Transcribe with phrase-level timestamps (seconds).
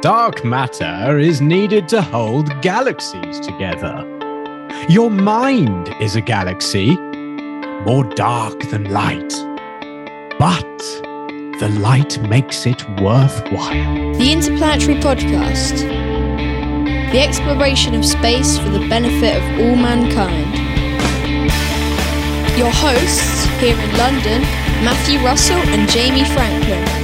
[0.00, 4.06] Dark matter is needed to hold galaxies together.
[4.88, 6.96] Your mind is a galaxy,
[7.84, 9.28] more dark than light.
[10.38, 10.78] But
[11.58, 14.14] the light makes it worthwhile.
[14.14, 15.80] The Interplanetary Podcast.
[17.10, 20.54] The exploration of space for the benefit of all mankind.
[22.56, 24.42] Your hosts here in London,
[24.84, 26.97] Matthew Russell and Jamie Franklin.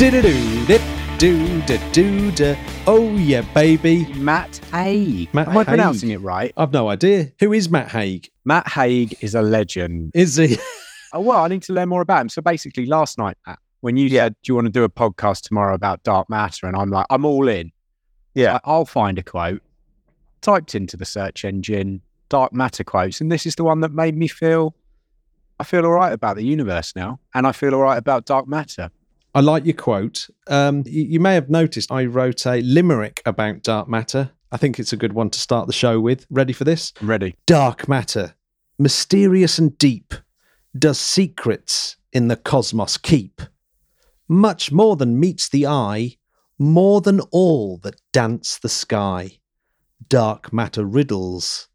[0.00, 2.56] Do-do-do-do-do-do-do.
[2.86, 4.06] Oh yeah, baby.
[4.14, 5.28] Matt Haig.
[5.34, 5.66] Matt Am I Haig.
[5.66, 6.54] pronouncing it right?
[6.56, 7.32] I've no idea.
[7.40, 8.30] Who is Matt Haig?
[8.46, 10.12] Matt Haig is a legend.
[10.14, 10.56] Is he?
[11.12, 12.28] Oh, well, I need to learn more about him.
[12.30, 15.42] So basically, last night, Matt, when you said, Do you want to do a podcast
[15.42, 16.66] tomorrow about dark matter?
[16.66, 17.70] And I'm like, I'm all in.
[18.34, 18.54] Yeah.
[18.54, 19.60] I- I'll find a quote,
[20.40, 23.20] typed into the search engine, dark matter quotes.
[23.20, 24.74] And this is the one that made me feel,
[25.58, 27.20] I feel all right about the universe now.
[27.34, 28.90] And I feel all right about dark matter.
[29.34, 30.28] I like your quote.
[30.48, 34.32] Um, you, you may have noticed I wrote a limerick about dark matter.
[34.50, 36.26] I think it's a good one to start the show with.
[36.30, 36.92] Ready for this?
[37.00, 37.36] Ready.
[37.46, 38.34] Dark matter,
[38.78, 40.14] mysterious and deep,
[40.76, 43.40] does secrets in the cosmos keep.
[44.28, 46.16] Much more than meets the eye,
[46.58, 49.38] more than all that dance the sky.
[50.08, 51.68] Dark matter riddles,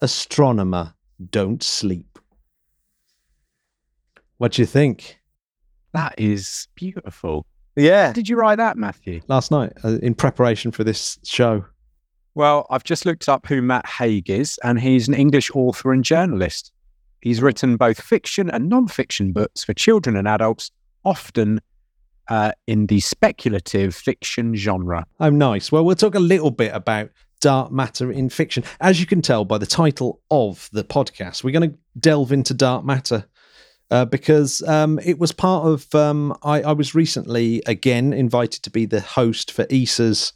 [0.00, 0.94] astronomer
[1.30, 2.18] don't sleep.
[4.38, 5.21] What do you think?
[5.92, 7.46] That is beautiful.
[7.76, 8.12] Yeah.
[8.12, 9.20] Did you write that, Matthew?
[9.28, 11.64] Last night, uh, in preparation for this show.
[12.34, 16.02] Well, I've just looked up who Matt Haig is, and he's an English author and
[16.02, 16.72] journalist.
[17.20, 20.70] He's written both fiction and non-fiction books for children and adults,
[21.04, 21.60] often
[22.28, 25.04] uh, in the speculative fiction genre.
[25.20, 25.70] Oh, nice.
[25.70, 28.64] Well, we'll talk a little bit about dark matter in fiction.
[28.80, 32.54] As you can tell by the title of the podcast, we're going to delve into
[32.54, 33.26] dark matter
[33.92, 35.94] uh, because um, it was part of.
[35.94, 40.32] Um, I, I was recently again invited to be the host for ESA's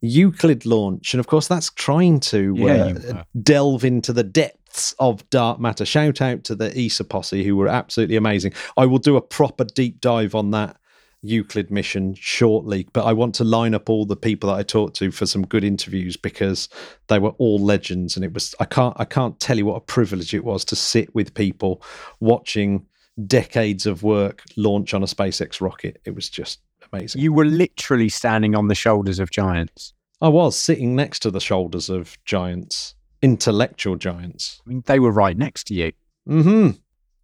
[0.00, 4.94] Euclid launch, and of course, that's trying to Yeah, uh, you delve into the depths
[4.98, 5.84] of dark matter.
[5.84, 8.54] Shout out to the ESA posse who were absolutely amazing.
[8.76, 10.78] I will do a proper deep dive on that
[11.20, 14.96] Euclid mission shortly, but I want to line up all the people that I talked
[14.96, 16.70] to for some good interviews because
[17.08, 19.80] they were all legends, and it was I can't I can't tell you what a
[19.80, 21.82] privilege it was to sit with people
[22.20, 22.86] watching
[23.26, 26.00] decades of work launch on a SpaceX rocket.
[26.04, 26.60] It was just
[26.92, 27.20] amazing.
[27.22, 29.92] You were literally standing on the shoulders of giants.
[30.20, 34.60] I was sitting next to the shoulders of giants, intellectual giants.
[34.66, 35.92] I mean, they were right next to you.
[36.28, 36.70] Mm-hmm.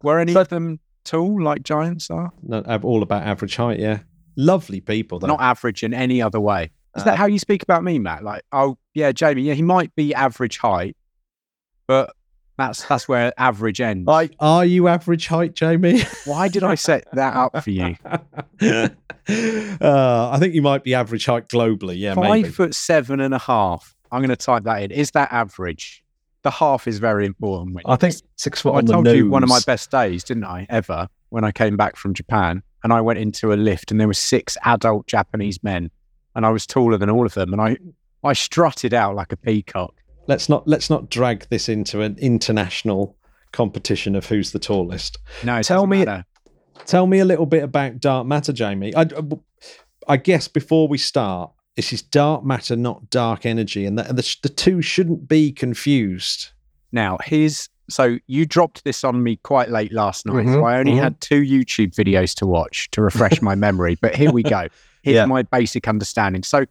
[0.03, 2.31] Were any of them tall like giants are?
[2.43, 3.79] No, all about average height.
[3.79, 3.99] Yeah,
[4.35, 5.19] lovely people.
[5.19, 5.27] Though.
[5.27, 6.71] Not average in any other way.
[6.95, 8.23] Is Uh, that how you speak about me, Matt?
[8.23, 10.95] Like, oh yeah, Jamie, yeah, he might be average height,
[11.87, 12.13] but
[12.61, 14.07] that's that's where average ends.
[14.07, 16.01] Are, are you average height, Jamie?
[16.25, 17.95] Why did I set that up for you?
[18.61, 18.89] uh,
[20.31, 21.97] I think you might be average height globally.
[21.97, 22.49] Yeah, Five maybe.
[22.49, 23.95] foot seven and a half.
[24.11, 24.91] I'm going to type that in.
[24.91, 26.03] Is that average?
[26.43, 27.77] The half is very important.
[27.85, 29.15] I think six foot I on the told nose.
[29.15, 30.65] you one of my best days, didn't I?
[30.69, 34.07] Ever when I came back from Japan and I went into a lift and there
[34.07, 35.89] were six adult Japanese men
[36.35, 37.77] and I was taller than all of them and I
[38.23, 39.95] I strutted out like a peacock.
[40.31, 43.17] Let's not let's not drag this into an international
[43.51, 45.17] competition of who's the tallest.
[45.43, 46.25] No, it Tell me- matter.
[46.85, 48.95] Tell me a little bit about dark matter, Jamie.
[48.95, 49.07] I,
[50.07, 54.35] I guess before we start, this is dark matter, not dark energy, and the, the,
[54.41, 56.51] the two shouldn't be confused.
[56.93, 60.45] Now, here's so you dropped this on me quite late last night.
[60.45, 61.03] Mhm, So I only mhm.
[61.03, 63.97] had two YouTube videos to watch to refresh my memory.
[64.01, 64.67] But here we go.
[65.03, 65.25] Here's Yeah.
[65.25, 66.43] my basic understanding.
[66.43, 66.65] So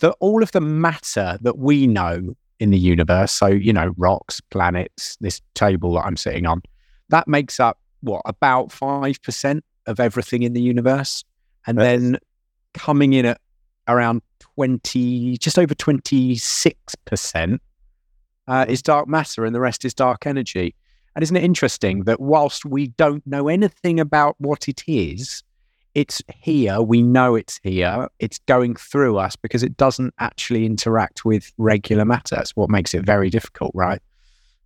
[0.00, 4.40] the all of the matter that we know in the universe, so you know, rocks,
[4.40, 6.62] planets, this table that I'm sitting on,
[7.08, 11.24] that makes up what, about five percent of everything in the universe.
[11.66, 12.18] And That's- then
[12.74, 13.40] coming in at
[13.86, 17.62] around twenty, just over twenty six percent
[18.46, 20.74] uh, is dark matter and the rest is dark energy.
[21.14, 25.42] And isn't it interesting that whilst we don't know anything about what it is,
[25.94, 31.24] it's here, we know it's here, it's going through us because it doesn't actually interact
[31.24, 32.36] with regular matter.
[32.36, 34.00] That's what makes it very difficult, right?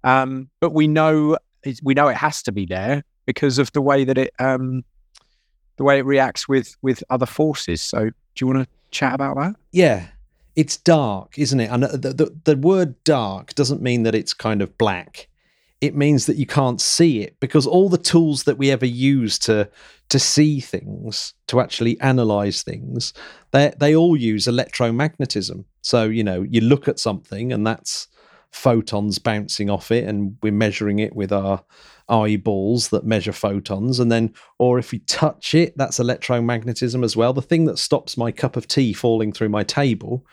[0.04, 1.38] Um, but we know
[1.82, 4.84] we know it has to be there because of the way that it um,
[5.76, 7.80] the way it reacts with with other forces.
[7.80, 9.56] So, do you want to chat about that?
[9.70, 10.08] Yeah,
[10.56, 11.70] it's dark, isn't it?
[11.70, 15.28] And the, the, the word dark doesn't mean that it's kind of black.
[15.82, 19.38] It means that you can't see it because all the tools that we ever use
[19.40, 19.68] to
[20.08, 23.12] to see things, to actually analyze things,
[23.50, 25.64] they they all use electromagnetism.
[25.82, 28.08] So you know, you look at something, and that's
[28.52, 31.64] photons bouncing off it and we're measuring it with our
[32.10, 37.32] eyeballs that measure photons and then or if we touch it that's electromagnetism as well
[37.32, 40.26] the thing that stops my cup of tea falling through my table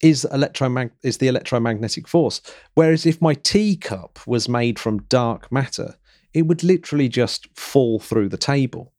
[0.00, 2.40] is electromag- is the electromagnetic force.
[2.74, 5.96] Whereas if my teacup was made from dark matter
[6.34, 8.92] it would literally just fall through the table.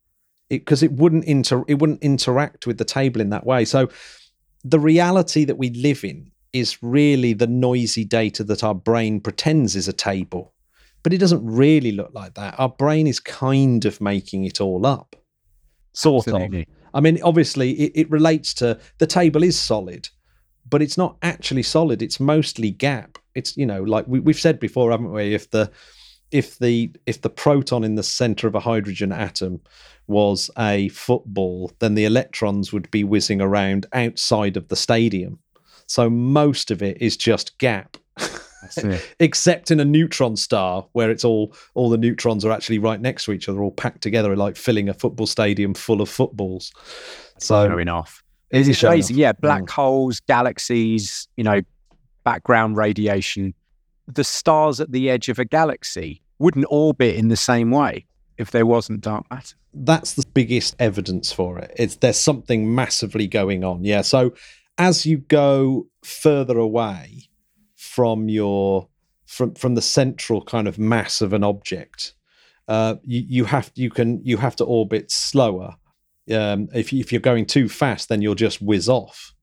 [0.49, 3.65] Because it, it, wouldn't inter it wouldn't interact with the table in that way.
[3.65, 3.89] So
[4.63, 9.75] the reality that we live in is really the noisy data that our brain pretends
[9.75, 10.53] is a table.
[11.03, 12.59] But it doesn't really look like that.
[12.59, 15.15] Our brain is kind of making it all up.
[15.93, 16.61] Sort Absolutely.
[16.61, 20.09] of i mean obviously it, it relates to the table is solid
[20.69, 23.17] but it's not actually solid it's mostly gap.
[23.35, 25.33] It's you know like we, we've said before haven't we?
[25.33, 25.71] If the
[26.31, 29.61] if the if the proton in the center of a hydrogen atom
[30.07, 35.39] was a football then the electrons would be whizzing around outside of the stadium.
[35.87, 37.97] So most of it is just gap.
[39.19, 43.25] Except in a neutron star where it's all all the neutrons are actually right next
[43.25, 46.71] to each other all packed together like filling a football stadium full of footballs.
[47.37, 48.21] So showing off
[48.51, 49.69] it is amazing yeah black Mm.
[49.69, 51.61] holes galaxies you know
[52.23, 53.53] background radiation
[54.07, 58.05] the stars at the edge of a galaxy wouldn't orbit in the same way
[58.37, 61.71] if there wasn't dark matter that's the biggest evidence for it.
[61.77, 63.83] It's there's something massively going on.
[63.83, 64.01] Yeah.
[64.01, 64.33] So
[64.79, 67.29] as you go further away
[67.75, 68.87] from your
[69.27, 72.15] from from the central kind of mass of an object,
[72.67, 75.75] uh, you you have you can you have to orbit slower.
[76.31, 79.33] Um, if if you're going too fast, then you'll just whiz off.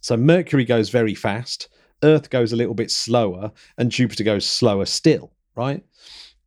[0.00, 1.68] So Mercury goes very fast,
[2.02, 5.32] Earth goes a little bit slower, and Jupiter goes slower still.
[5.54, 5.84] Right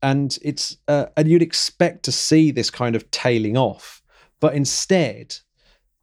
[0.03, 4.03] and it's uh, and you'd expect to see this kind of tailing off
[4.39, 5.37] but instead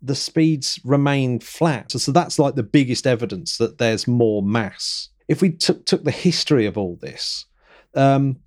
[0.02, 5.10] the speeds remain flat so, so that's like the biggest evidence that there's more mass
[5.28, 7.44] if we took took the history of all this
[7.94, 8.40] um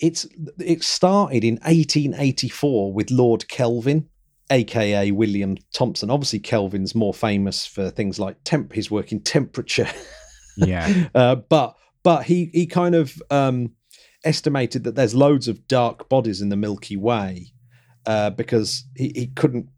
[0.00, 0.26] it's
[0.58, 4.08] it started in 1884 with lord kelvin
[4.50, 6.10] aka william thomson.
[6.10, 9.88] Obviously kelvin's more famous for things like temp his work in temperature.
[10.66, 11.06] Yeah.
[11.14, 13.72] Uh, but but he he kind of um
[14.24, 17.52] estimated that there's loads of dark bodies in the Milky Way
[18.06, 19.68] uh, because he, he couldn't.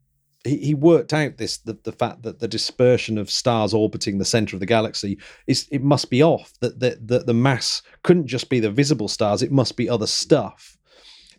[0.44, 4.24] He, he worked out this the, the fact that the dispersion of stars orbiting the
[4.24, 8.26] center of the galaxy is it must be off that the, the the mass couldn't
[8.26, 10.78] just be the visible stars it must be other stuff.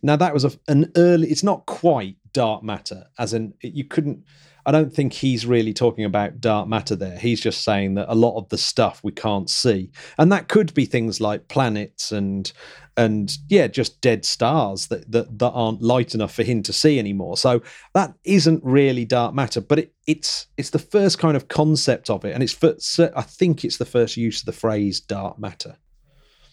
[0.04, 4.24] Now that was a, an early it's not quite dark matter as in you couldn't
[4.66, 7.18] I don't think he's really talking about dark matter there.
[7.18, 10.74] He's just saying that a lot of the stuff we can't see, and that could
[10.74, 12.52] be things like planets and
[12.98, 17.00] and yeah, just dead stars that that, that aren't light enough for him to see
[17.00, 17.38] anymore.
[17.38, 17.62] So
[17.94, 22.24] that isn't really dark matter, but it, it's it's the first kind of concept of
[22.26, 25.78] it, and it's first, I think it's the first use of the phrase dark matter.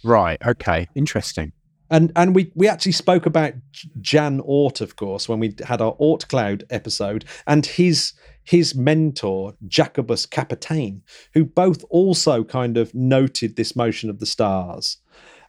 [0.05, 1.53] right okay interesting
[1.91, 3.55] And and we we actually spoke about
[4.01, 8.13] Jan Oort, of course, when we had our Oort Cloud episode, and his
[8.45, 11.03] his mentor Jacobus Kapteyn,
[11.35, 14.99] who both also kind of noted this motion of the stars.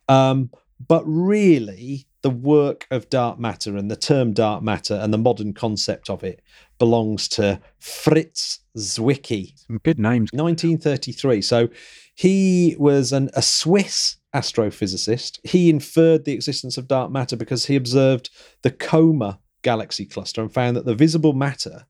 [0.07, 0.49] Um,
[0.85, 5.53] but really, the work of dark matter and the term dark matter and the modern
[5.53, 6.41] concept of it
[6.77, 11.41] belongs to Fritz Zwicky, some good names 1933.
[11.41, 11.69] So
[12.15, 15.39] he was an, a Swiss astrophysicist.
[15.43, 18.29] He inferred the existence of dark matter because he observed
[18.61, 21.85] the Coma galaxy cluster and found that the visible matter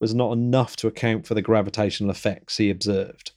[0.00, 3.32] was not enough to account for the gravitational effects he observed.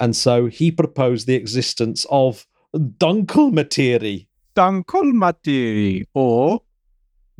[0.00, 4.26] And so he proposed the existence of Dunkelmaterie,
[4.56, 6.62] Dunkelmaterie or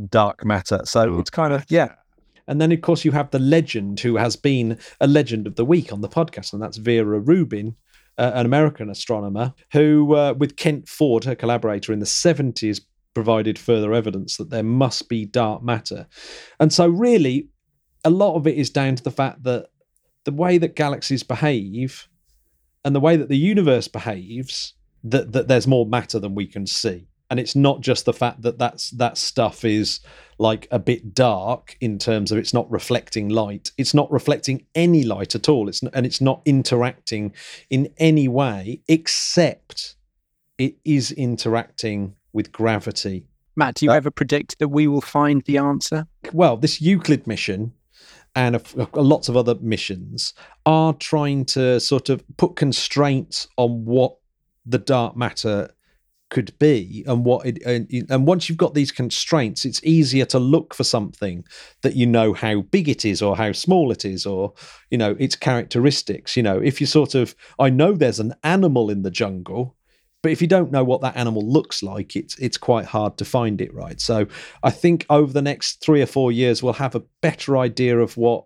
[0.08, 0.80] dark matter.
[0.84, 1.18] So Oh.
[1.20, 1.94] it's kind of, yeah.
[2.46, 5.64] And then, of course, you have the legend who has been a legend of the
[5.64, 7.76] week on the podcast, and that's Vera Rubin,
[8.20, 12.82] uh, an American astronomer who, uh, with Kent Ford, her collaborator in the 70s,
[13.14, 16.06] provided further evidence that there must be dark matter.
[16.60, 17.48] And so, really,
[18.04, 19.68] a lot of it is down to the fact that
[20.24, 22.08] the way that galaxies behave
[22.84, 26.66] and the way that the universe behaves, that, that there's more matter than we can
[26.66, 27.08] see.
[27.30, 30.00] And it's not just the fact that that's, that stuff is
[30.38, 33.70] like a bit dark in terms of it's not reflecting light.
[33.78, 35.68] It's not reflecting any light at all.
[35.68, 37.32] It's n- and it's not interacting
[37.68, 39.94] in any way except
[40.58, 43.26] it is interacting with gravity.
[43.56, 46.06] Matt, do you Uh, ever predict that we will find the answer?
[46.32, 47.72] Well, this Euclid mission
[48.34, 48.62] and a,
[48.94, 50.34] a- lots of other missions
[50.66, 54.16] are trying to sort of put constraints on what
[54.66, 55.70] the dark matter
[56.30, 60.38] could be and what it and, and once you've got these constraints it's easier to
[60.38, 61.44] look for something
[61.82, 64.52] that you know how big it is or how small it is or
[64.90, 66.36] you know its characteristics.
[66.36, 69.76] You know if you sort of i know there's an animal in the jungle
[70.22, 73.24] but if you don't know what that animal looks like it's it's quite hard to
[73.24, 74.00] find it right?
[74.00, 74.26] So
[74.62, 78.16] i think over the next 3 or 4 years we'll have a better idea of
[78.16, 78.44] what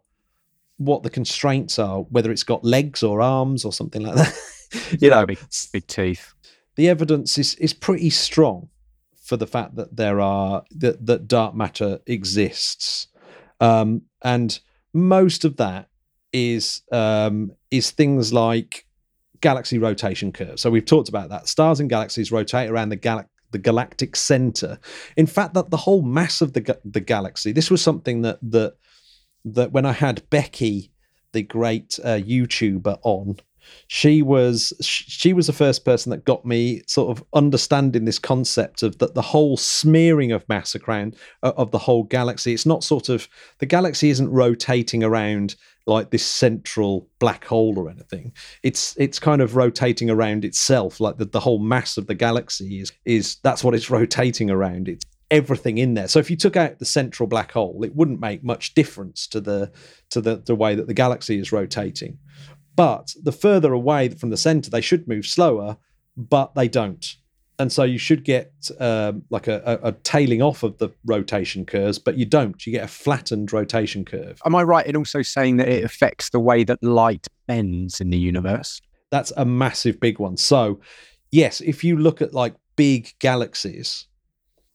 [0.79, 4.35] what the constraints are whether it's got legs or arms or something like that.
[4.99, 5.39] You know big,
[5.73, 6.35] big teeth
[6.77, 8.69] the evidence is is pretty strong
[9.23, 13.09] for the fact that there are that, that dark matter exists,
[13.61, 14.61] um, and
[14.93, 15.89] most of that
[16.33, 18.87] is um, is things like
[19.41, 20.63] galaxy rotation curves.
[20.63, 21.49] So we've talked about that.
[21.49, 24.81] Stars and galaxies rotate around the galaxy the galactic center.
[25.17, 27.53] In fact, that the whole mass of the the galaxy.
[27.53, 28.75] This was something that that
[29.45, 30.91] that when I had Becky,
[31.33, 33.37] the great uh, YouTuber, on,
[33.87, 38.83] she was she was the first person that got me sort of understanding this concept
[38.83, 42.53] of that the whole smearing of mass around uh, of the whole galaxy.
[42.53, 43.29] It's not sort of
[43.59, 45.57] the galaxy isn't rotating around
[45.87, 48.33] like this central black hole or anything.
[48.63, 52.81] It's it's kind of rotating around itself like the, the whole mass of the galaxy
[52.81, 54.89] is is that's what it's rotating around.
[54.89, 56.07] It's everything in there.
[56.07, 59.41] So if you took out the central black hole it wouldn't make much difference to
[59.41, 59.73] the
[60.11, 62.19] to the, the way that the galaxy is rotating
[62.77, 65.77] but the further away from the center, they should move slower,
[66.17, 67.17] but they don't.
[67.59, 71.65] And so you should get um, like a, a, a, tailing off of the rotation
[71.65, 72.67] curves, but you don't.
[72.67, 74.41] You get a flattened rotation curve.
[74.45, 78.11] Am I right in also saying that it affects the way that light bends in
[78.11, 78.81] the universe?
[79.11, 80.37] That's a massive big one.
[80.37, 80.81] So,
[81.31, 84.07] yes, if you look at like big galaxies,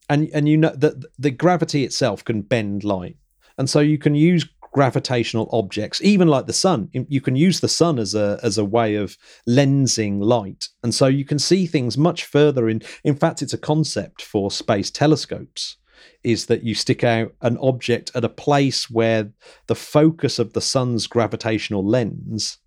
[0.08, 3.16] and and you know that the gravity itself can bend light,
[3.58, 6.88] and so you can use gravitational objects, even like the sun.
[6.92, 9.16] You can use the sun as a as a way of
[9.48, 12.68] lensing light, and so you can see things much further.
[12.68, 15.76] In in fact, it's a concept for space telescopes.
[16.22, 19.32] Is that you stick out an object at a place where
[19.66, 22.58] the focus of the sun's gravitational lens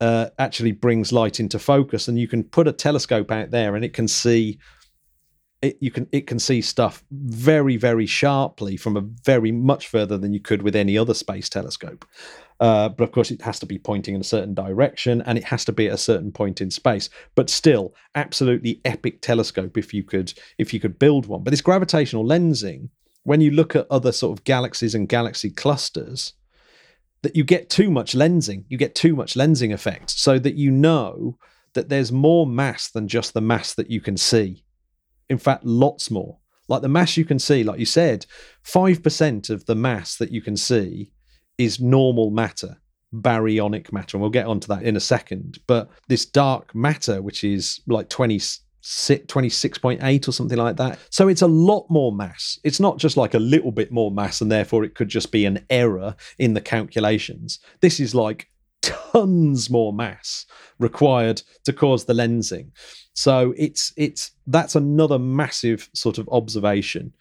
[0.00, 3.84] uh, actually brings light into focus, and you can put a telescope out there, and
[3.84, 4.58] it can see
[5.60, 10.16] it, you can it can see stuff very very sharply from a very much further
[10.16, 12.04] than you could with any other space telescope.
[12.60, 15.44] Uh, but of course, it has to be pointing in a certain direction, and it
[15.44, 17.08] has to be at a certain point in space.
[17.34, 21.42] But still, absolutely epic telescope if you could if you could build one.
[21.42, 22.90] But this gravitational lensing,
[23.24, 26.34] when you look at other sort of galaxies and galaxy clusters,
[27.22, 30.70] that you get too much lensing, you get too much lensing effect, so that you
[30.70, 31.36] know
[31.74, 34.64] that there's more mass than just the mass that you can see
[35.28, 36.38] in fact, lots more.
[36.68, 38.26] Like the mass you can see, like you said,
[38.64, 41.12] 5% of the mass that you can see
[41.56, 42.76] is normal matter,
[43.14, 44.16] baryonic matter.
[44.16, 45.58] And we'll get onto that in a second.
[45.66, 50.98] But this dark matter, which is like 20, 26.8 or something like that.
[51.10, 52.58] So it's a lot more mass.
[52.64, 55.46] It's not just like a little bit more mass and therefore it could just be
[55.46, 57.60] an error in the calculations.
[57.80, 58.48] This is like
[59.12, 60.46] tons more mass
[60.78, 62.70] required to cause the lensing.
[63.14, 67.12] So it's it's that's another massive sort of observation.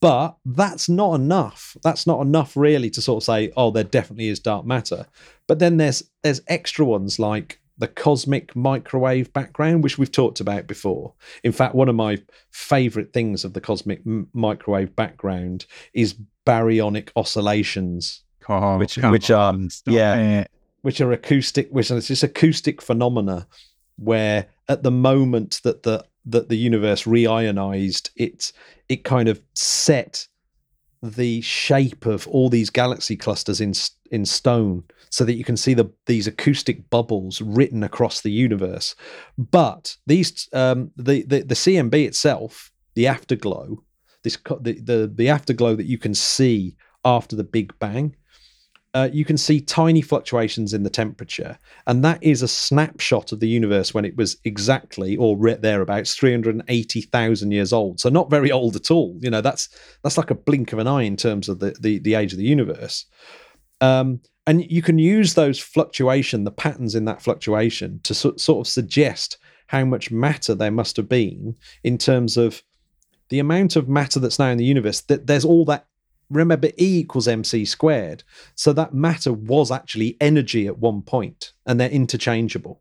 [0.00, 1.76] But that's not enough.
[1.84, 5.06] That's not enough really to sort of say, oh, there definitely is dark matter.
[5.46, 10.66] But then there's there's extra ones like the cosmic microwave background, which we've talked about
[10.66, 11.14] before.
[11.44, 12.18] In fact, one of my
[12.50, 19.30] favorite things of the cosmic m- microwave background is baryonic oscillations, oh, which um, which
[19.30, 19.56] are
[19.86, 20.50] yeah, it.
[20.82, 23.46] Which are acoustic, which are just acoustic phenomena
[23.96, 28.52] where at the moment that the that the universe reionized, it
[28.88, 30.26] it kind of set
[31.02, 33.72] the shape of all these galaxy clusters in
[34.10, 38.94] in stone so that you can see the these acoustic bubbles written across the universe.
[39.36, 43.82] But these um, the, the the CMB itself the afterglow
[44.22, 48.14] this the, the the afterglow that you can see after the big bang
[48.94, 53.40] uh, you can see tiny fluctuations in the temperature, and that is a snapshot of
[53.40, 58.00] the universe when it was exactly or thereabouts 380,000 years old.
[58.00, 59.16] So not very old at all.
[59.20, 59.70] You know, that's
[60.02, 62.38] that's like a blink of an eye in terms of the the, the age of
[62.38, 63.06] the universe.
[63.80, 68.66] Um, and you can use those fluctuation, the patterns in that fluctuation, to so, sort
[68.66, 72.62] of suggest how much matter there must have been in terms of
[73.30, 75.00] the amount of matter that's now in the universe.
[75.02, 75.86] That there's all that
[76.32, 78.24] remember E equals mc squared.
[78.54, 82.80] So that matter was actually energy at one point, and they're interchangeable.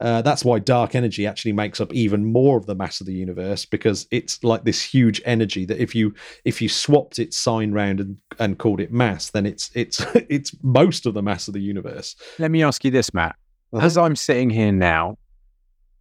[0.00, 3.12] Uh, that's why dark energy actually makes up even more of the mass of the
[3.12, 6.14] universe because it's like this huge energy that if you
[6.44, 10.54] if you swapped its sign round and, and called it mass, then it's it's it's
[10.62, 12.14] most of the mass of the universe.
[12.38, 13.34] Let me ask you this, Matt.
[13.72, 13.84] Uh-huh.
[13.84, 15.18] As I'm sitting here now,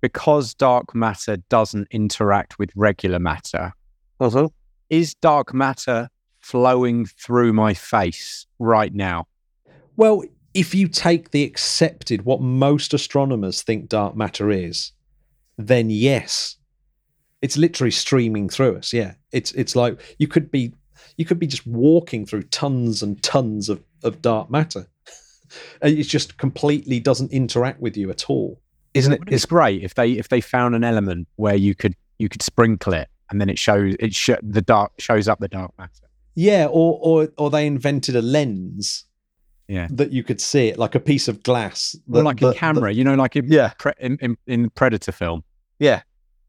[0.01, 3.73] because dark matter doesn't interact with regular matter,
[4.19, 4.49] Uh-huh.
[4.91, 6.09] is dark matter
[6.47, 9.27] flowing through my face right now?
[9.97, 10.23] Well,
[10.53, 14.91] if you take the accepted what most astronomers think dark matter is,
[15.57, 16.55] then yes,
[17.41, 18.93] it's literally streaming through us.
[18.93, 20.73] Yeah, it's it's like you could be
[21.17, 24.87] you could be just walking through tons and tons of of dark matter.
[25.81, 28.59] And it just completely doesn't interact with you at all.
[28.93, 29.21] Isn't it?
[29.27, 32.93] It's great if they if they found an element where you could you could sprinkle
[32.93, 36.06] it and then it shows it sh- the dark shows up the dark matter.
[36.39, 39.03] Yeah, or or or they invented a lens.
[39.69, 39.87] Yeah.
[39.91, 41.93] that you could see it like a piece of glass.
[42.09, 43.73] Or like that- a camera, you know, like in, Yeah.
[43.77, 45.43] pre- in, in, in Predator film.
[45.77, 46.03] Yeah,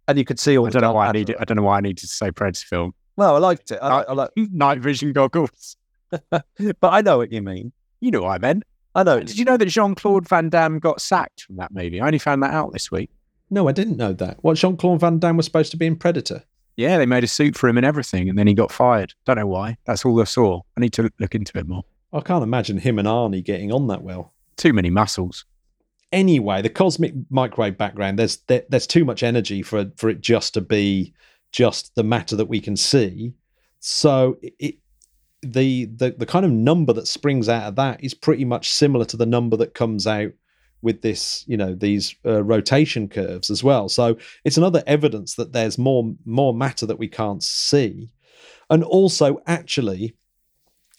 [0.07, 0.68] and you could see all.
[0.68, 2.64] I don't know why I need I don't know why I needed to say Predator
[2.66, 2.95] film.
[3.16, 3.78] Well, I liked it.
[3.83, 5.76] I, I- I like, Night vision goggles.
[6.30, 6.45] but
[6.83, 7.73] I know what you mean.
[8.00, 8.62] You know what I meant.
[8.95, 9.18] I know.
[9.21, 12.00] Did you know that Jean Claude Van Damme got sacked from that movie?
[12.00, 13.11] I only found that out this week.
[13.50, 14.37] No, I didn't know that.
[14.42, 16.45] What Jean Claude Van Damme was supposed to be in Predator.
[16.78, 19.12] Yeah, they made a suit for him and everything, and then he got fired.
[19.25, 19.76] Don't know why.
[19.85, 20.61] That's all I saw.
[20.76, 21.82] I need to look into it more.
[22.12, 24.32] I can't imagine him and Arnie getting on that well.
[24.56, 25.44] Too many muscles.
[26.12, 30.54] Anyway, the cosmic microwave background, there's there, there's too much energy for for it just
[30.54, 31.12] to be
[31.50, 33.32] just the matter that we can see.
[33.80, 34.76] So it
[35.42, 39.04] the the the kind of number that springs out of that is pretty much similar
[39.06, 40.30] to the number that comes out
[40.82, 45.52] with this you know these uh, rotation curves as well so it's another evidence that
[45.52, 48.11] there's more more matter that we can't see
[48.70, 50.14] and also actually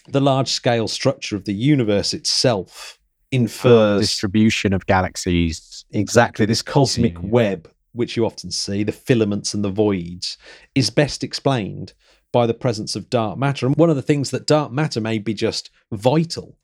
[0.07, 3.00] the large scale structure of the universe itself
[3.31, 5.86] infers Distribution of galaxies.
[5.91, 7.19] exactly this cosmic Yeah.
[7.24, 10.38] web which you often see the filaments and the voids
[10.75, 11.93] is best explained
[12.31, 15.17] by the presence of dark matter and one of the things that dark matter may
[15.19, 16.57] be just vital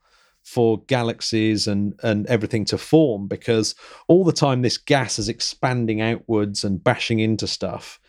[0.45, 3.75] for galaxies and and everything to form because
[4.07, 7.99] all the time this gas is expanding outwards and bashing into stuff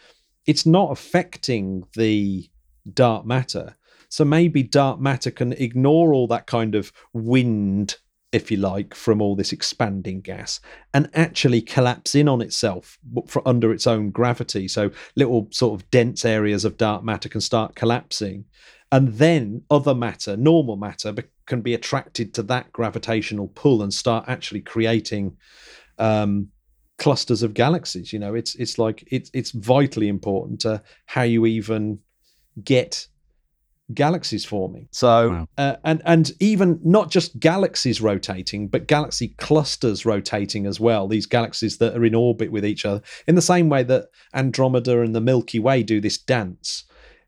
[0.47, 2.49] it's not affecting the
[2.93, 3.75] dark matter.
[4.09, 7.97] So maybe dark matter can ignore all that kind of wind
[8.33, 10.61] if you like from all this expanding gas
[10.93, 14.69] and actually collapse in on itself for under its own gravity.
[14.69, 18.45] So little sort of dense areas of dark matter can start collapsing.
[18.93, 21.13] And then other matter normal matter
[21.47, 25.37] can be attracted to that gravitational pull and start actually creating
[25.99, 26.49] um,
[26.99, 28.35] clusters of galaxies you know?
[28.35, 32.01] It's it's like it's it's vitally important to how you even
[32.63, 33.07] get
[33.95, 34.89] galaxies forming.
[34.91, 35.49] So Wow.
[35.59, 41.07] uh, and and even not just galaxies rotating but galaxy clusters rotating as well.
[41.07, 43.03] These galaxies that are in orbit with each other.
[43.29, 46.85] In the same way that andromeda and the milky way do this dance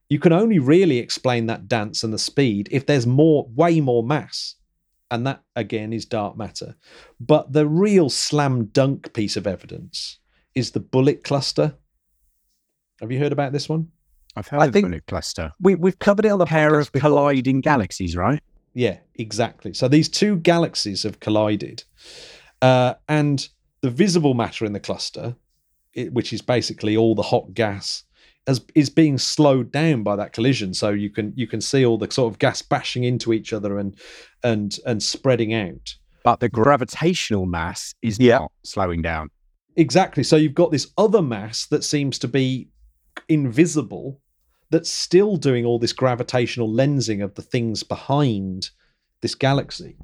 [0.09, 4.03] you can only really explain that dance and the speed if there's more way more
[4.03, 4.57] mass
[5.11, 6.77] and that again is dark matter
[7.21, 10.19] but the real slam dunk piece of evidence
[10.55, 11.75] is the bullet cluster
[13.01, 13.89] have you heard about this one
[14.39, 15.53] I've heard I of the bullet cluster.
[15.61, 18.41] we, we've covered it on the Pair of colliding galaxies, right?
[18.73, 19.75] Yeah, exactly.
[19.75, 21.83] So these two galaxies have collided,
[22.63, 23.49] uh, and
[23.81, 25.35] the visible matter in the cluster,
[25.95, 28.05] it, which is basically all the hot gas,
[28.49, 30.75] as, is being slowed down by that collision.
[30.75, 33.79] So you can you can see all the sort of gas bashing into each other
[33.79, 33.97] and
[34.43, 35.95] and and spreading out.
[36.25, 38.39] But the gravitational mass is Yeah.
[38.39, 39.31] not slowing down.
[39.77, 40.25] Exactly.
[40.25, 42.69] So you've got this other mass that seems to be
[43.29, 44.21] invisible,
[44.71, 48.71] that's still doing all this gravitational lensing of the things behind
[49.21, 49.97] this galaxy.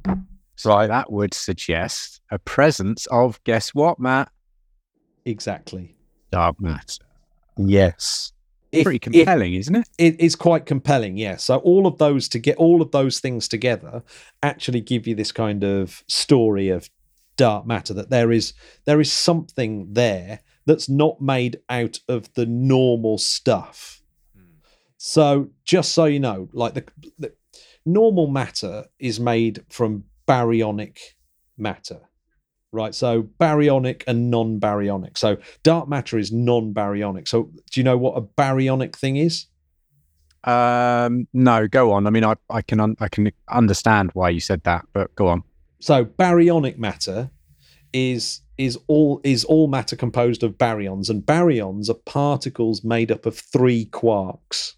[0.56, 4.30] So that would suggest a presence of guess what, Matt?
[5.24, 5.96] Exactly.
[6.30, 7.04] Dark matter.
[7.56, 8.32] Yes.
[8.82, 9.88] Pretty compelling, isn't it?
[9.98, 11.36] it is quite compelling, yeah.
[11.36, 14.02] So all of those to get all of those things together
[14.42, 16.90] actually give you this kind of story of
[17.36, 18.52] dark matter that there is
[18.84, 24.02] there is something there that's not made out of the normal stuff.
[24.36, 24.42] Hmm.
[24.96, 26.84] So just so you know, like the,
[27.18, 27.32] the
[27.84, 30.98] normal matter is made from baryonic
[31.56, 32.00] matter.
[32.74, 35.16] Right, so baryonic and non-baryonic.
[35.16, 37.28] So dark matter is non-baryonic.
[37.28, 39.46] So do you know what a baryonic thing is?
[40.42, 42.08] Um, no, go on.
[42.08, 45.28] I mean, I, I can un- I can understand why you said that, but go
[45.28, 45.44] on.
[45.78, 47.30] So baryonic matter
[47.92, 53.24] is is all is all matter composed of baryons, and baryons are particles made up
[53.24, 54.72] of three quarks.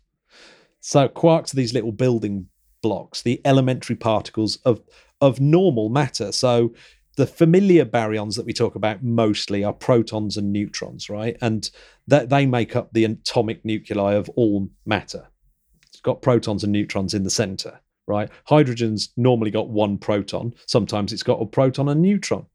[0.81, 2.49] So quarks are these little building
[2.83, 4.83] blocks, the elementary particles of
[5.23, 6.31] of normal matter.
[6.31, 6.75] So
[7.17, 11.37] the familiar baryons that we talk about mostly are protons and neutrons, right?
[11.41, 11.69] And
[12.07, 15.29] that they make up the atomic nuclei of all matter.
[15.89, 17.81] It's got protons and neutrons in the center.
[18.07, 18.29] right?
[18.45, 20.55] Hydrogen's normally got one proton.
[20.67, 22.47] Sometimes it's got a proton and neutron,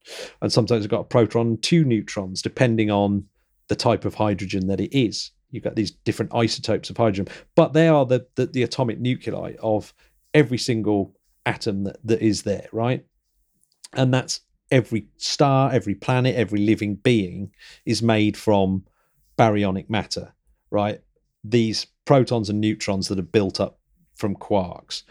[0.41, 3.25] and sometimes it's got a proton and two neutrons, depending on
[3.67, 5.31] the type of hydrogen that it is.
[5.49, 9.55] You've got these different isotopes of hydrogen, but they are the, the, the atomic nuclei
[9.61, 9.93] of
[10.33, 11.13] every single
[11.45, 13.05] atom that, that is there, right?
[13.93, 17.51] And that's every star, every planet, every living being
[17.85, 18.85] is made from
[19.37, 20.33] baryonic matter,
[20.69, 21.01] right?
[21.43, 23.79] These protons and neutrons that are built up
[24.15, 25.03] from quarks.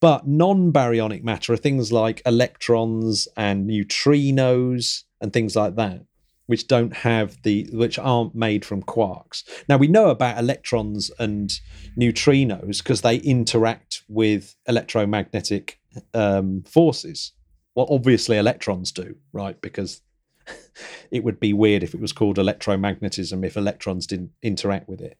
[0.00, 6.04] But non baryonic matter are things like electrons and neutrinos and things like that,
[6.46, 9.44] which don't have the, which aren't made from quarks.
[9.68, 11.52] Now we know about electrons and
[11.96, 15.78] neutrinos because they interact with electromagnetic
[16.14, 17.32] um, forces.
[17.74, 19.60] Well, obviously electrons do, right?
[19.60, 20.02] Because
[21.10, 25.18] it would be weird if it was called electromagnetism if electrons didn't interact with it.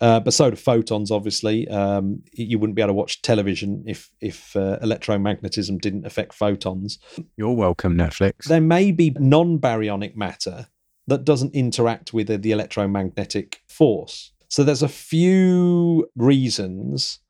[0.00, 1.10] Uh, but so do photons.
[1.10, 6.34] Obviously, um, you wouldn't be able to watch television if if uh, electromagnetism didn't affect
[6.34, 6.98] photons.
[7.36, 8.44] You're welcome, Netflix.
[8.44, 10.66] There may be non-baryonic matter
[11.06, 14.32] that doesn't interact with the electromagnetic force.
[14.48, 17.20] So there's a few reasons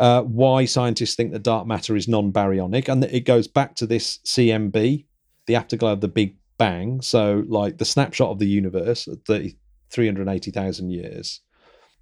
[0.00, 3.86] uh, why scientists think that dark matter is non-baryonic, and that it goes back to
[3.86, 5.04] this CMB,
[5.46, 7.00] the afterglow of the Big Bang.
[7.00, 9.54] So, like the snapshot of the universe at 30,
[9.90, 11.40] 380,000 years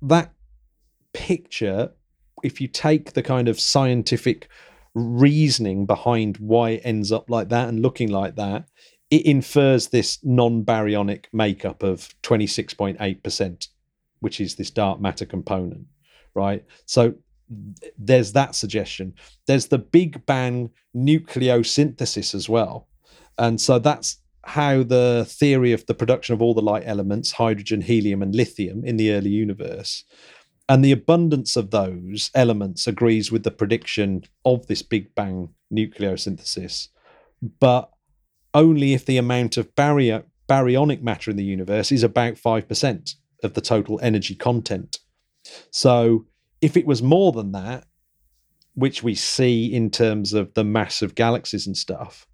[0.03, 0.33] that
[1.13, 1.93] picture,
[2.43, 4.49] if you take the kind of scientific
[4.95, 8.67] reasoning behind why it ends up like that and looking like that,
[9.11, 13.69] it infers this non baryonic makeup of 26.8%,
[14.21, 15.87] which is this dark matter component,
[16.35, 16.65] right?
[16.85, 17.15] So
[17.99, 19.15] there's that suggestion.
[19.47, 22.89] There's the Big Bang nucleosynthesis as well.
[23.39, 27.81] And so that's how the theory of the production of all the light elements, hydrogen,
[27.81, 30.05] helium, and lithium in the early universe,
[30.69, 36.89] and the abundance of those elements agrees with the prediction of this Big Bang nucleosynthesis,
[37.61, 37.91] but
[38.55, 43.55] only if the amount of barrier, baryonic matter in the universe is about 5% of
[43.55, 44.99] the total energy content.
[45.71, 46.27] So
[46.61, 47.85] if it was more than that,
[48.75, 52.27] which we see in terms of the mass of galaxies and stuff,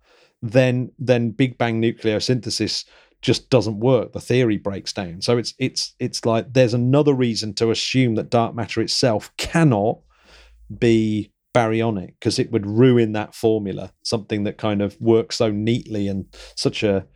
[0.43, 2.85] then then Big Bang nucleosynthesis
[3.23, 4.13] just doesn't work.
[4.13, 5.23] The theory breaks down.
[5.23, 10.01] So it's it's it's like there's another reason to assume that dark matter itself cannot
[10.79, 16.09] be baryonic because it would ruin that formula, something that kind of works so neatly
[16.09, 17.07] and such a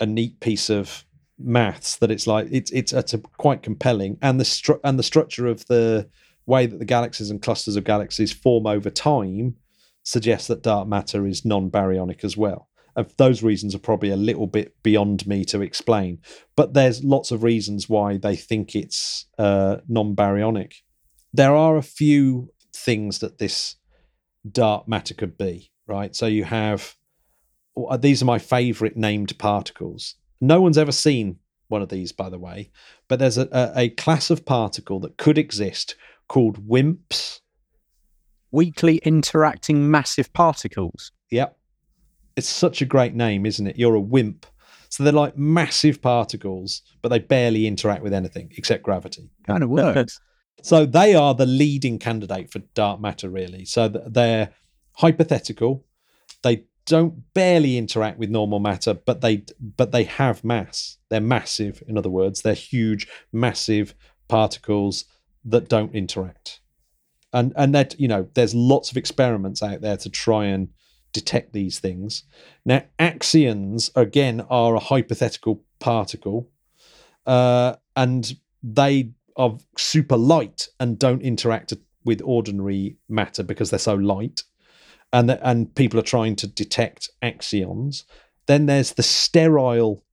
[0.00, 1.04] a neat piece of
[1.38, 5.46] maths that it's like it's it's it's quite compelling and the stru- and the structure
[5.46, 6.08] of the
[6.46, 9.56] way that the galaxies and clusters of galaxies form over time
[10.02, 12.68] suggests that dark matter is non baryonic as well.
[12.94, 16.18] And those reasons are probably a little bit beyond me to explain,
[16.56, 20.74] but there's lots of reasons why they think it's uh, non baryonic.
[21.32, 23.76] There are a few things that this
[24.50, 26.14] dark matter could be, right?
[26.16, 26.94] So you have
[27.76, 30.14] uh, these are my favorite named particles.
[30.40, 32.70] No one's ever seen one of these, by the way,
[33.08, 35.96] but there's a, a, a class of particle that could exist
[36.28, 37.40] called WIMPs
[38.56, 41.12] weakly interacting massive particles.
[41.30, 41.58] Yep.
[42.36, 43.76] It's such a great name, isn't it?
[43.76, 44.46] You're a WIMP.
[44.88, 49.30] So they're like massive particles, but they barely interact with anything except gravity.
[49.46, 50.20] Kind of works.
[50.62, 53.64] so they are the leading candidate for dark matter, really.
[53.64, 54.50] So they're
[54.92, 55.84] hypothetical.
[56.42, 59.44] They don't barely interact with normal matter, but they
[59.76, 60.98] but they have mass.
[61.10, 61.82] They're massive.
[61.88, 63.94] In other words, they're huge, massive
[64.28, 65.04] particles
[65.46, 66.60] that don't interact.
[67.32, 70.68] And and that you know there's lots of experiments out there to try and
[71.12, 72.24] detect these things.
[72.64, 76.50] Now axions again are a hypothetical particle
[77.26, 81.72] uh, and they are super light and don't interact
[82.04, 84.44] with ordinary matter because they're so light.
[85.12, 88.04] And the, and people are trying to detect axions.
[88.46, 90.04] Then there's the sterile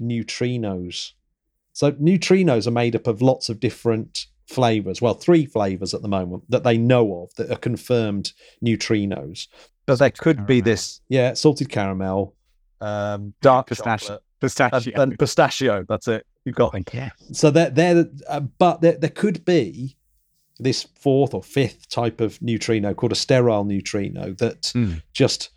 [0.00, 1.12] neutrinos.
[1.72, 5.00] So neutrinos are made up of lots of different flavors.
[5.00, 8.32] Well, three flavors at the moment that they know of that are confirmed
[8.64, 9.46] neutrinos.
[9.86, 10.46] But there could caramel.
[10.46, 11.00] be this.
[11.08, 12.34] Yeah, salted caramel,
[12.80, 15.84] um, dark pistachio, pistachio, and, and, pistachio.
[15.88, 16.26] That's it.
[16.44, 16.74] You've got.
[16.92, 17.10] Yeah.
[17.32, 19.96] So there, there, uh, but there, there could be
[20.58, 25.00] this fourth or fifth type of neutrino called a sterile neutrino that mm.
[25.12, 25.50] just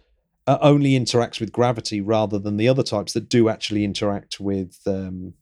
[0.47, 4.79] uh, only interacts with gravity rather than the other types that do actually interact with
[4.85, 5.33] um,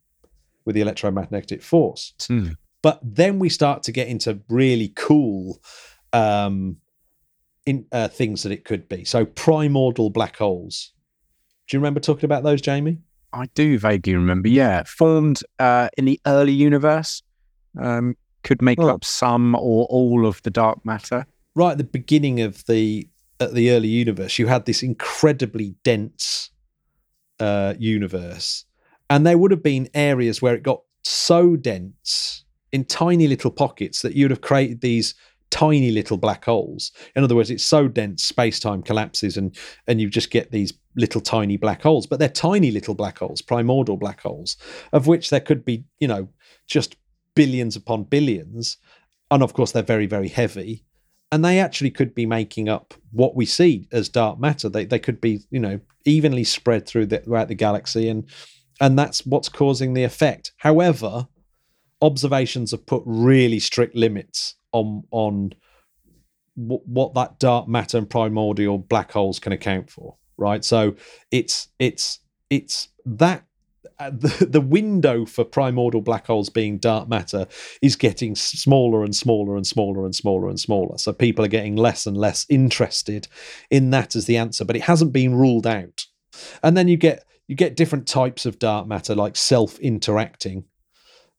[0.66, 2.14] with the electromagnetic force.
[2.22, 2.56] Mm.
[2.82, 5.62] But then we start to get into really cool
[6.14, 6.78] um,
[7.66, 9.06] in, uh, things that it could be.
[9.06, 10.94] So primordial black holes.
[11.68, 12.98] Do you remember talking about those, Jamie?
[13.34, 14.50] I do vaguely remember.
[14.50, 17.22] Yeah, formed uh, in the early universe,
[17.80, 18.90] um, could make oh.
[18.90, 21.26] up some or all of the dark matter.
[21.56, 23.08] right at the beginning of the
[23.40, 26.52] at the early universe, you had this incredibly dense
[27.40, 28.66] uh, universe,
[29.10, 32.41] and there would have been areas where it got so dense
[32.72, 35.16] in tiny little pockets that you'd have created these
[35.52, 36.92] tiny little black holes.
[37.16, 39.56] In other words, it's so dense, space time collapses, and
[39.88, 42.08] and you just get these little tiny black holes.
[42.08, 44.58] But they're tiny little black holes, primordial black holes,
[44.94, 46.30] of which there could be, you know,
[46.68, 46.96] just
[47.36, 48.78] billions upon billions.
[49.30, 50.84] And of course, they're very, very heavy.
[51.34, 54.68] And they actually could be making up what we see as dark matter.
[54.68, 58.26] They they could be, you know, evenly spread through the, throughout the galaxy, and
[58.80, 60.52] and that's what's causing the effect.
[60.58, 61.28] However,
[62.02, 65.54] observations have put really strict limits on on
[66.58, 70.18] w- what that dark matter and primordial black holes can account for.
[70.38, 70.96] Right, so
[71.32, 73.46] it's it's it's that
[74.00, 77.48] uh, the, the window for primordial black holes being dark matter
[77.82, 80.98] is getting smaller and smaller and smaller and smaller and smaller.
[80.98, 83.28] So people are getting less and less interested
[83.70, 86.06] in that as the answer, but it hasn't been ruled out.
[86.64, 90.64] And then you get you get different types of dark matter, like self-interacting.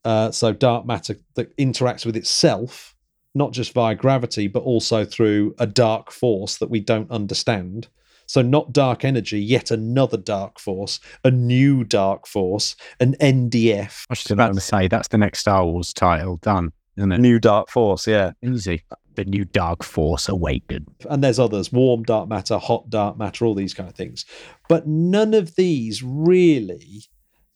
[0.05, 2.95] Uh, so dark matter that interacts with itself,
[3.35, 7.89] not just via gravity, but also through a dark force that we don't understand.
[8.27, 14.07] So, not dark energy, yet another dark force, a new dark force, an NDF.
[14.09, 16.39] I was just about to say that's the next Star Wars title.
[16.39, 17.19] Done, isn't it?
[17.19, 18.33] New Dark Force, yeah.
[18.43, 18.83] Easy.
[19.15, 20.89] The new Dark Force awakened.
[21.11, 24.25] And there's others warm dark matter, hot dark matter, all these kind of things.
[24.69, 27.03] But none of these really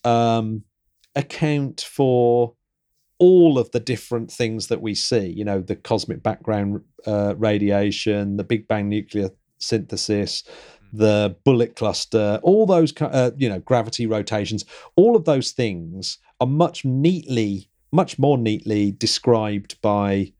[0.04, 0.64] um,
[1.16, 2.54] account for
[3.18, 5.26] all of the different things that we see.
[5.26, 10.44] You know, the cosmic background uh, radiation, the Big Bang nuclear synthesis,
[10.92, 14.64] the bullet cluster, all those uh, you know gravity rotations,
[14.96, 20.32] all of those things are much neatly, much more neatly described by